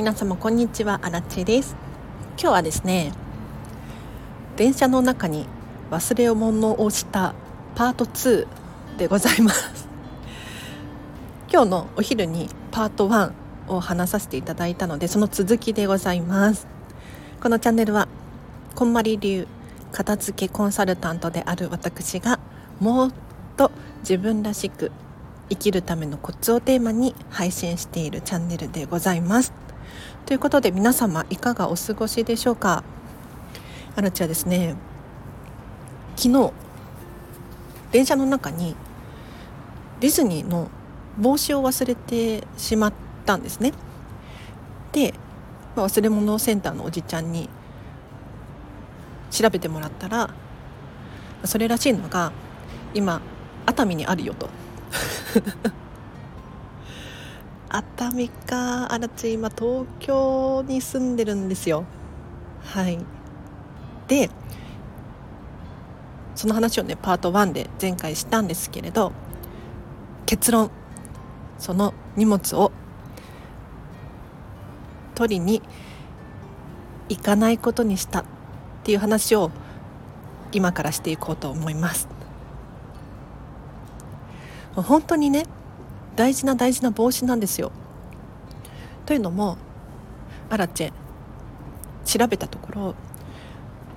[0.00, 1.76] 皆様こんにちは、あらちです。
[2.40, 3.12] 今日はですね
[4.56, 5.44] 電車の中に
[5.90, 7.34] 忘れ物をした
[7.74, 8.46] パート2
[8.96, 9.86] でございます。
[11.52, 13.32] 今日のお昼にパート1
[13.68, 16.66] を話させていただいたのでその続きでございます。
[17.42, 18.08] このチャンネルは
[18.74, 19.46] こんまり流
[19.92, 22.40] 片付けコンサルタントである私が
[22.80, 23.12] もっ
[23.58, 24.92] と自分らしく
[25.50, 29.52] 生きるためのコツをテーマに配信しているチャンネルでございます。
[30.26, 32.84] ということで皆様いかがお過ごしでしょうか？
[33.96, 34.76] あらちはですね。
[36.16, 36.52] 昨日
[37.90, 38.76] 電車の中に
[39.98, 40.70] ディズニーの
[41.18, 42.92] 帽子を忘れてしまっ
[43.26, 43.72] たんですね。
[44.92, 45.14] で、
[45.74, 47.48] ま、忘れ物センターのおじちゃんに
[49.30, 50.30] 調べてもらったら
[51.44, 52.32] それらしいのが
[52.94, 53.20] 今
[53.66, 54.48] 熱海にあるよと。
[57.72, 61.84] 熱海かあらち今東京に住んでるんですよ。
[62.64, 62.98] はい。
[64.08, 64.28] で
[66.34, 69.12] その話をねパート1で前回したんですけれど
[70.26, 70.70] 結論。
[71.58, 72.72] その荷物を
[75.14, 75.62] 取りに
[77.10, 78.24] 行かないことにしたっ
[78.82, 79.50] ていう話を
[80.52, 82.08] 今からしていこうと思います。
[84.74, 85.44] 本当にね
[86.16, 87.72] 大事な大事な帽子なんですよ。
[89.06, 89.56] というのも
[90.48, 90.92] アラチェ
[92.04, 92.94] 調べたところ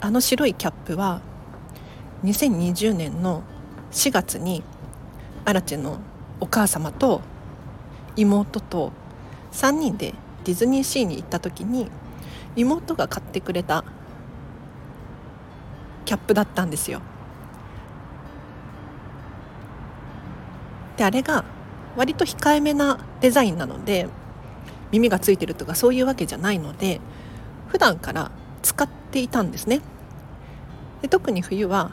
[0.00, 1.20] あの白いキャップは
[2.24, 3.42] 2020年の
[3.90, 4.62] 4月に
[5.44, 5.98] アラチェの
[6.40, 7.22] お母様と
[8.16, 8.92] 妹と
[9.52, 11.90] 3人でディズニーシーに行った時に
[12.56, 13.84] 妹が買ってくれた
[16.04, 17.00] キャップだったんですよ。
[20.96, 21.44] であれが
[21.96, 24.08] 割と控えめなデザインなので
[24.92, 27.00] 耳がついてるとかそういうわけじゃないので
[27.68, 28.30] 普段から
[28.62, 29.80] 使っていたんですね。
[31.02, 31.92] で特に冬は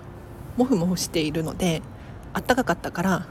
[0.57, 1.81] モフモフしているので
[2.33, 3.27] 暖かかったから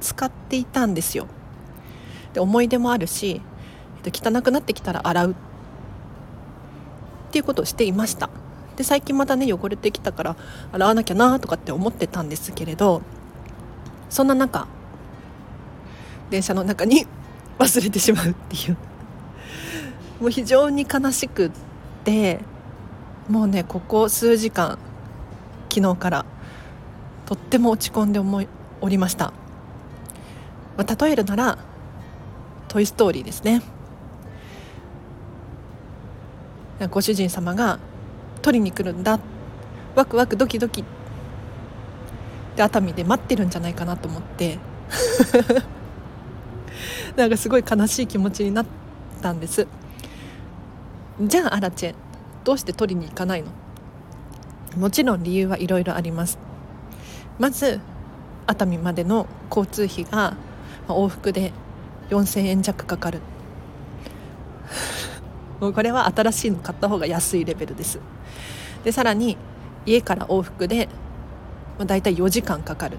[0.00, 1.26] 使っていたんですよ。
[2.32, 3.40] で思い出もあるし
[4.04, 5.30] 汚くなってきたら洗う。
[5.32, 5.34] っ
[7.32, 8.30] ていうことをしていました。
[8.76, 10.36] で最近またね汚れてきたから
[10.72, 13.00] 洗わなきゃなとかって思ってたんですけれど
[14.10, 14.68] そんな中
[16.30, 17.06] 電車の中に
[17.58, 18.76] 忘れてしまうっていう。
[20.20, 21.50] もう非常に悲しくっ
[22.04, 22.40] て
[23.28, 24.78] もうねここ数時間
[25.68, 26.24] 昨日から
[27.26, 28.48] とっても落ち込んで思い
[28.80, 29.34] おりました、
[30.78, 31.58] まあ、例えるなら
[32.68, 33.62] 「トイ・ストーリー」ですね。
[36.90, 37.78] ご主人様が
[38.42, 39.18] 取りに来るんだ。
[39.94, 40.84] ワクワクドキドキ。
[42.54, 44.58] で熱海で待ってるんじゃないかなと思って。
[47.16, 48.66] なんかすごい悲しい気持ちになっ
[49.22, 49.66] たんです。
[51.20, 51.94] じゃあアラチェ
[52.44, 53.48] どうして取りに行かないの？
[54.76, 56.38] もちろん理由はいろいろあります。
[57.38, 57.80] まず
[58.46, 60.36] 熱海までの交通費が
[60.88, 61.52] 往復で
[62.10, 63.20] 4000円弱かかる。
[65.58, 67.98] もうこれは新しいの買った方が安いレベルです。
[68.84, 69.38] でさらに
[69.86, 70.88] 家から往復で、
[71.78, 72.98] まあ、大体4時間かかる。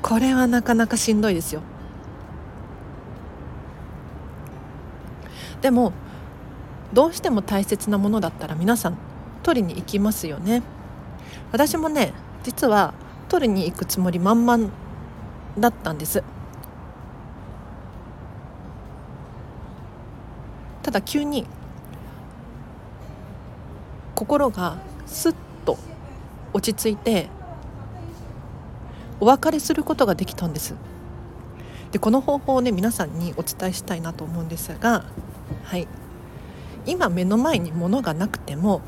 [0.00, 1.60] これはなかなかしんどいですよ。
[5.66, 5.92] でも
[6.92, 8.96] どうしても大切なものだったら皆さん
[9.42, 10.62] 取りに行きますよね。
[11.50, 12.12] 私もね
[12.44, 12.94] 実は
[13.28, 14.70] 取りに行くつもり満々
[15.58, 16.22] だったんです。
[20.84, 21.48] ただ急に
[24.14, 25.34] 心がすっ
[25.64, 25.76] と
[26.52, 27.28] 落ち着いて
[29.18, 30.76] お別れすることができたんです。
[31.92, 35.04] でこの方法をね皆さんにお伝えしたいなと思うんですが
[35.64, 35.86] はい。
[36.86, 38.80] 今目の前に物がなくても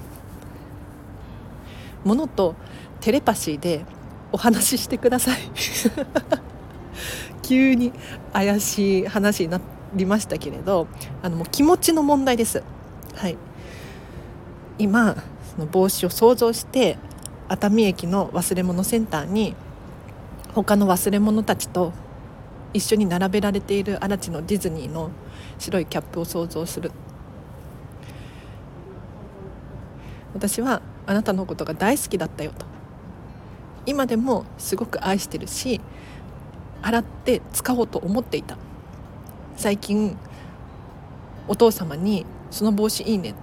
[2.04, 2.54] 物と
[3.00, 3.84] テレパシーで
[4.30, 5.38] お話ししてください。
[7.42, 7.92] 急に
[8.32, 9.60] 怪しい話にな
[9.94, 10.86] りましたけれど
[11.22, 12.62] あのもう気持ちの問題です。
[13.14, 13.36] はい。
[14.78, 15.16] 今
[15.56, 16.98] その帽子を想像して
[17.48, 19.56] 熱海駅の忘れ物センターに
[20.54, 21.92] 他の忘れ物たちと
[22.74, 25.10] 一緒に並べられている嵐のディズニーの
[25.58, 26.92] 白いキャップを想像する。
[30.34, 32.66] 私はあなたのことが大好きだったよと。
[33.86, 35.80] 今でもすごく愛してるし
[36.82, 38.56] 洗って使おうと思っていた。
[39.56, 40.16] 最近
[41.48, 43.34] お父様に「その帽子いいね」っ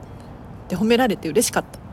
[0.68, 1.85] て褒められて嬉しかった。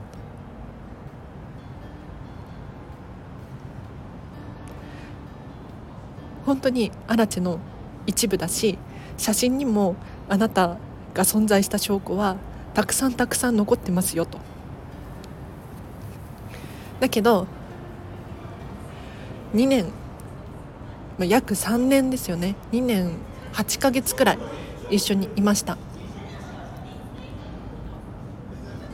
[6.63, 7.59] 当にアラチェの
[8.07, 8.79] 一部だし
[9.19, 9.97] 写真にも
[10.29, 10.79] あなた
[11.15, 12.37] が存在した証拠は
[12.75, 14.39] たくさんたくさん残ってますよと。
[17.01, 17.47] だけど
[19.55, 19.87] 2年、
[21.19, 22.57] 約3年ですよね。
[22.73, 23.11] 2年
[23.53, 24.39] 8ヶ月くらい
[24.91, 25.77] 一緒にいました。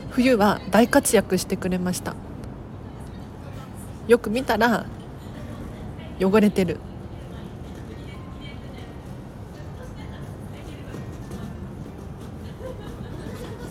[0.09, 2.15] 冬は大活躍してくれました。
[4.07, 4.85] よく見たら
[6.19, 6.79] 汚れてる。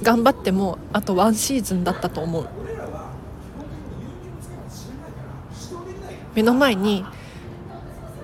[0.02, 2.48] 頑張ってもあとワンシーズンだったと思う。
[6.34, 7.04] 目の前に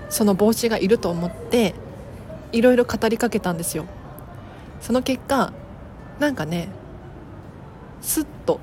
[0.09, 1.75] その帽子がいると思って
[2.53, 3.87] いろいろ語りかけたんですよ。
[4.81, 5.53] その結果
[6.21, 6.69] なんかね
[8.01, 8.61] スッと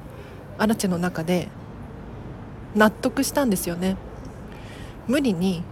[0.57, 1.49] アラチェの中で
[2.75, 3.97] 納得したんですよね。
[5.07, 5.63] 無理に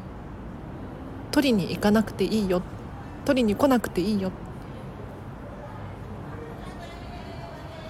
[1.31, 2.61] 取りに行かなくていいよ
[3.23, 4.31] 取りに来なくていいよ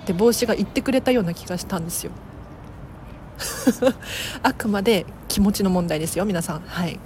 [0.09, 2.11] って帽子が言ってくれたような気がしたんですよ。
[4.41, 6.61] あくまで気持ちの問題ですよ皆さん。
[6.61, 6.99] はい。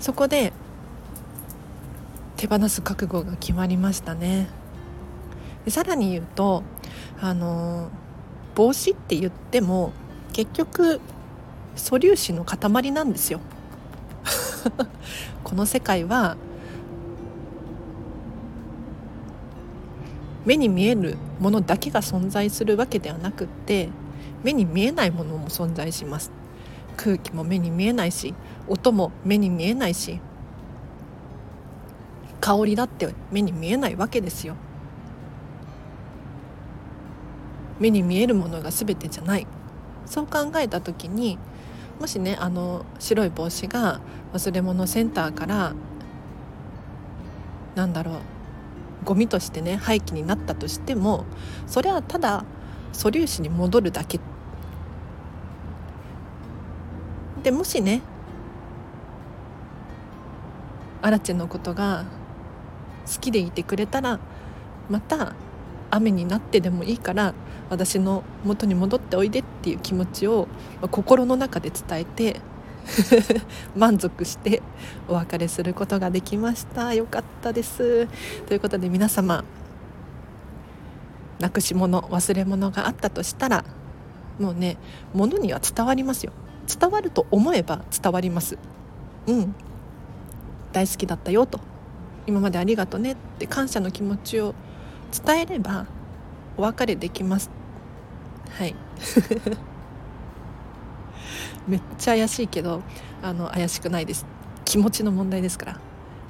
[0.00, 0.52] そこで
[2.36, 4.48] 手放す覚悟が決まりましたね。
[5.64, 6.64] でさらに言うと
[7.20, 7.90] あの
[8.56, 9.92] 帽子って言っても
[10.32, 11.00] 結局
[11.76, 13.40] 素粒子の塊なんですよ。
[15.44, 16.36] この世界は
[20.46, 23.88] 目に見えるものだけが存在するわけではなくって
[24.42, 26.30] 目に見えないものも存在します。
[26.96, 28.32] 空気も目に見えないし
[28.68, 30.18] 音も目に見えないし
[32.40, 34.54] 香りだって目に見えないわけですよ。
[37.78, 39.46] 目に見えるものが全てじゃない。
[40.06, 41.38] そう考えた時に
[42.00, 44.00] もしねあの白い帽子が
[44.32, 45.74] 忘れ物センターから
[47.74, 48.14] なんだろう
[49.06, 51.24] ゴミとしてね廃棄になったとしても
[51.66, 52.44] それはただ
[52.92, 54.20] 素粒子に戻るだけ。
[57.42, 58.02] でもしね
[61.00, 62.04] アラチェのことが
[63.06, 64.18] 好きでいてくれたら
[64.90, 65.34] また
[65.90, 67.34] 雨になってでもいいから
[67.70, 70.48] 私の元に戻っておいでっていう気持ちを
[70.90, 72.40] 心の中で伝えて
[73.76, 74.62] 満足して
[75.08, 76.94] お別れすることができました。
[76.94, 78.08] よかったです。
[78.46, 79.44] ということで皆様
[81.38, 83.64] なくし物忘れ物があったとしたら
[84.38, 84.78] もうね
[85.12, 86.32] 物には伝わりますよ。
[86.66, 88.58] 伝わると思えば伝わります。
[89.26, 89.54] うん。
[90.72, 91.60] 大好きだったよと。
[92.26, 93.12] 今までありがとね。
[93.12, 94.54] って感謝の気持ちを
[95.24, 95.86] 伝えれば
[96.56, 97.50] お別れできます。
[98.50, 98.74] はい。
[101.68, 102.82] めっちゃ怪しいけど
[103.22, 104.26] あの怪しくないです。
[104.64, 105.80] 気持ちの問題ですから。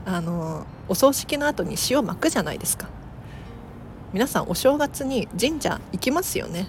[0.06, 2.88] あのお葬式の後に塩まくじゃないですか。
[4.12, 6.68] 皆さんお正月に神社行きますよね。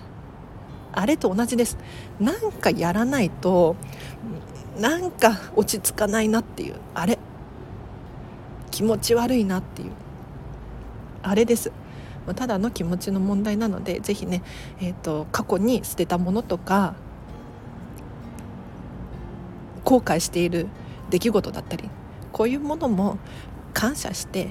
[0.91, 1.77] あれと同じです。
[2.19, 3.75] なんかやらないと
[4.79, 7.19] なんか落ち着かないなっていうあれ。
[8.71, 9.91] 気持ち悪いなっていう
[11.23, 11.71] あれです。
[12.35, 14.43] ただの気持ちの問題なので是非ね、
[14.81, 16.95] えーと、過去に捨てたものとか
[19.87, 20.67] 後悔している
[21.09, 21.89] 出来事だったり
[22.33, 23.17] こういうものも
[23.73, 24.49] 感謝して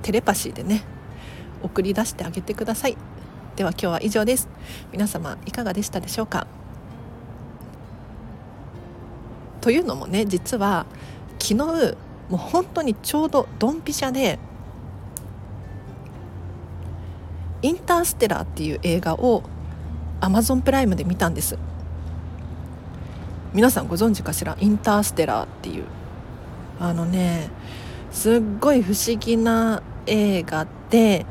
[0.00, 0.82] テレパシーでね
[1.62, 2.96] 送り出してあげてください。
[3.54, 4.48] では今日は以上です。
[4.90, 6.46] 皆様いかがでしたでしょうか？
[9.60, 10.86] というのもね実は
[11.38, 11.94] 昨日も
[12.32, 14.38] う本当にちょうどドンピシャで
[17.60, 19.42] インターステラーっていう映画を
[20.20, 21.58] アマゾンプライムで見たんです。
[23.54, 24.56] 皆さんご存知かしら？
[24.60, 25.84] インターステラーっていう。
[26.80, 27.50] あのね
[28.10, 31.26] すっごい不思議な映画で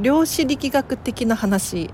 [0.00, 1.90] 量子力学的な話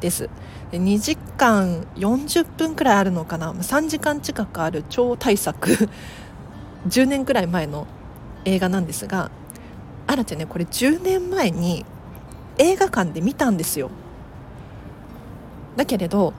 [0.00, 0.30] です。
[0.70, 5.88] で2時間40分くらいあるのかな？3時間近くある超大作。
[6.88, 7.86] 10年くらい前の
[8.44, 9.30] 映画なんですが
[10.06, 11.84] あらちゃんねこれ10年前に
[12.56, 13.90] 映画館で見たんですよ。
[15.76, 16.32] だけれど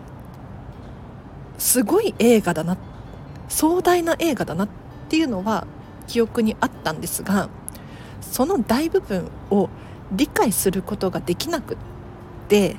[1.59, 2.77] すごい映画だな
[3.49, 4.69] 壮大な映画だなっ
[5.09, 5.67] ていうのは
[6.07, 7.49] 記憶にあったんですが
[8.21, 9.69] その大部分を
[10.11, 11.77] 理解することができなくっ
[12.47, 12.75] て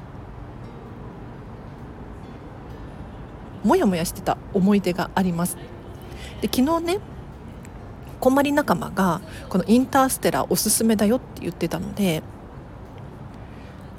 [3.63, 5.57] もやもやしてた思い出があります。
[6.41, 6.99] で昨日ね
[8.19, 12.23] こまり仲間がこの「インターステラーおすすめだよ」って言ってたので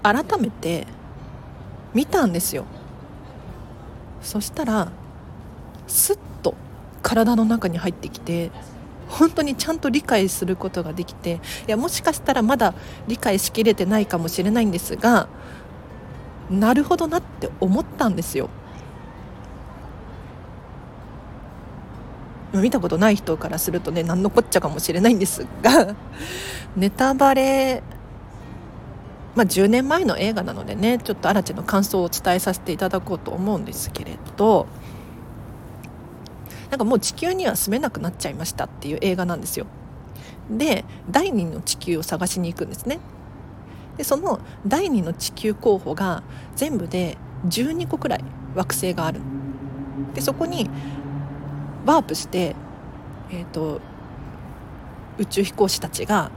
[0.03, 0.87] 改めて
[1.93, 2.65] 見たんですよ。
[4.21, 4.91] そしたら
[5.87, 6.55] スッと
[7.01, 8.51] 体の中に入ってきて
[9.09, 12.73] 本当にちゃんと理解することができていやもしかしたらまだ
[13.07, 15.27] 理解しきれてないかもしれないんですが
[16.49, 18.49] なるほどなって思ったんですよ。
[22.53, 25.95] 見たことない人からするとね何のこっちゃかもしれないんですが
[26.75, 27.81] ネタバレ
[29.35, 34.67] まあ、10年前の映画なのでねちょっとアラチェの感想を伝えさせていただこうと思うんですけれど
[36.69, 39.65] なんかもう地球には住めなくなっちゃいましたっていう映画なんですよ。
[40.49, 42.99] で第2の地球を探しに行くんですね。
[43.97, 46.23] でその第2の地球候補が
[46.55, 48.23] 全部で12個くらい
[48.55, 49.21] 惑星がある。
[50.13, 50.69] でそこに
[51.85, 52.55] ワープして、
[53.31, 53.81] えーと、
[55.17, 56.31] 宇宙飛行士たちが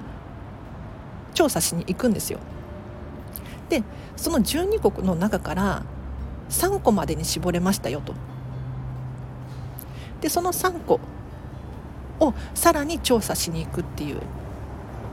[1.34, 2.40] 調査しに行くんですよ。
[3.68, 3.82] で
[4.16, 5.82] その12国の中から
[6.50, 8.14] 3個までに絞れましたよと。
[10.20, 11.00] でその3個
[12.20, 14.20] をさらに調査しに行くっていう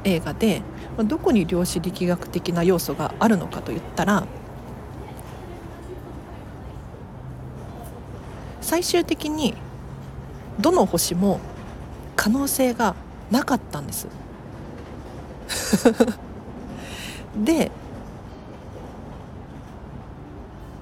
[0.04, 0.62] 映画で
[1.06, 4.26] どこに量子力学的な要素があるのかといったら
[8.62, 9.56] 最終的に
[10.60, 11.40] どの星も
[12.16, 12.96] 可能性が
[13.30, 14.08] なかったんです。
[17.36, 17.72] で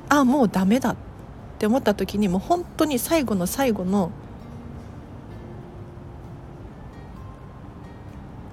[0.10, 0.96] あもうダメだっ
[1.60, 4.12] て思った時にもう本当に最後の最後の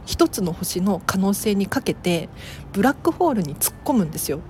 [0.05, 2.29] 一つの星の可能性にかけて
[2.73, 4.41] ブラックホールに突っ込むんですよ。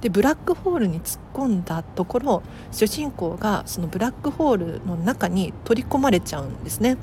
[0.00, 6.96] でブラックホールに突っ込んだところ主人公がそのブラックホールの中に取り込まれちゃうんですね。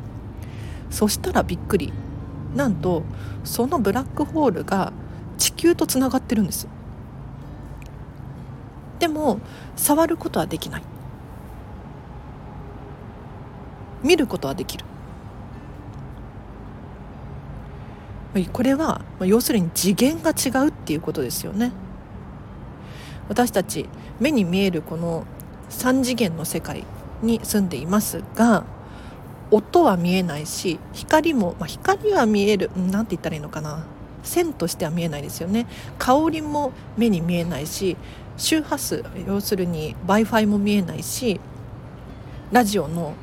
[0.89, 1.93] そしたらびっくり。
[2.55, 3.03] なんと
[3.43, 4.91] そのブラックホールが
[5.38, 6.67] 地球とつながってるんです
[9.00, 9.39] でも
[9.75, 10.84] 触ることはできない。
[14.04, 14.86] 見ることはできる。
[18.54, 21.72] これは要するに次元が違うっていうことですよね。
[23.30, 23.89] 私たち
[24.20, 25.25] 目に見えるこの
[25.70, 26.86] 3次元の世界
[27.22, 28.63] に住んでいますが
[29.51, 33.86] 音は見えないし光も、まあ、光は見える何て言ったらいいのかな。
[34.24, 35.68] 線としては見えないですよね。
[35.98, 37.96] 香りも目に見えないし
[38.38, 41.39] 周波数要するに w i f i も見えないし
[42.51, 43.13] ラジオの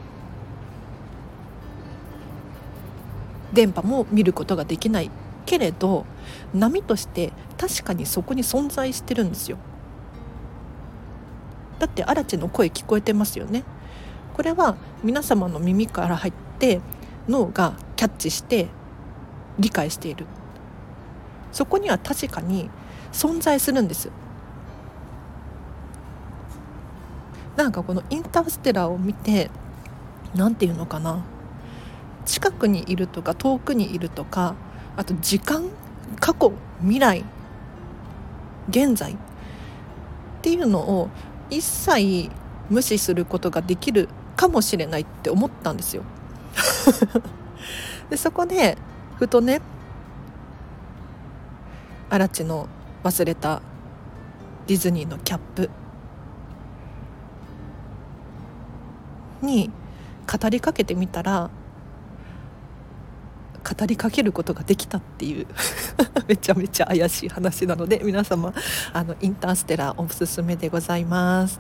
[3.52, 5.11] 電波も見ることができない
[5.47, 6.04] けれど
[6.52, 9.59] 波として確かにそこに存在してるんですよ。
[11.78, 13.62] だってアラチの声聞こえてますよね。
[14.35, 16.80] これは皆様の耳から入って
[17.28, 18.68] 脳がキャッチして
[19.59, 20.26] 理解している。
[21.52, 22.68] そこには確かに
[23.12, 24.11] 存在するんです。
[27.56, 29.50] なんかこのインターステラーを見て
[30.34, 31.25] 何て言うのかな。
[32.25, 34.54] 近くにいるとか遠くにいるとか
[34.96, 35.64] あと時間
[36.20, 37.25] 過去未来
[38.70, 39.16] 現在っ
[40.42, 41.11] ていうのを
[41.50, 42.30] 一切
[42.70, 46.02] 無視することができるかもしれないって思ったんですよ。
[48.11, 48.78] でそこで
[49.18, 49.61] ふとね
[52.11, 52.68] 荒地の
[53.02, 53.61] 忘れた
[54.66, 55.70] ディズニーのキャップ
[59.45, 59.71] に
[60.31, 61.51] 語りかけてみたら
[63.65, 65.47] 語りかけることができたっていう
[66.29, 68.53] めちゃめちゃ怪しい話なので皆様
[68.93, 71.59] あのインターステラーおすすめでございます。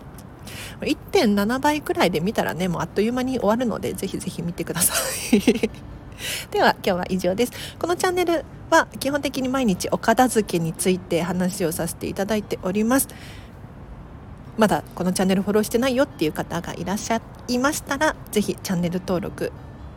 [0.82, 4.92] 1.7倍くらいで見たらねもうあっという間に終わるのでぜひぜひ見てくださ
[5.32, 5.40] い。
[6.50, 7.52] では今日は以上です。
[7.78, 13.08] このチャンネルは基本的に毎日お片付けについて話をさせていただいております。
[14.56, 19.52] まだこのチャンネルフォローしてないよっていう方がいらっしゃいましたら是非チャンネル登録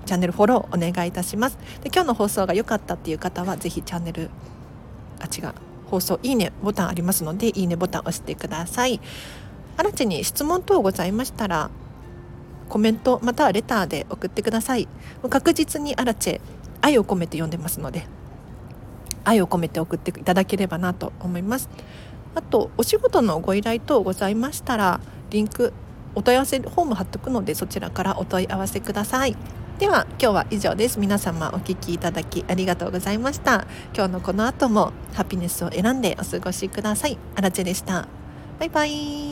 [0.05, 1.57] チャンネルフォローお願いいたします。
[1.83, 4.29] で今日の放送が良かったっていう方は是非チャンネル
[5.19, 5.53] あ違う
[5.87, 8.99] 放送いいねボタンありますのでいいねボタン押してください。
[9.75, 11.69] あらちに質問等ございましたら
[12.67, 14.87] コメントまたはレターで送ってください。
[15.29, 16.41] 確実にアラチェ
[16.81, 18.07] 愛を込めて読んでますので
[19.23, 21.69] 愛を込めて送っていただければなと思います。
[22.37, 24.99] あとお仕事のご依頼等ございましたら
[25.31, 25.73] リンク
[26.13, 29.35] お問い合わせフォーム貼っとくのでそちらからお問い合わせください。
[29.79, 30.99] では今日は以上です。
[30.99, 33.67] 皆様お聴きいただきありがとうございました。
[33.93, 37.17] 今日のこの後もハピネスを選んでお過ごしください。
[37.35, 38.07] あらでした。
[38.59, 39.26] バイバイ。